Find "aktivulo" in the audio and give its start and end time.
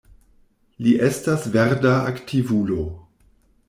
2.15-2.85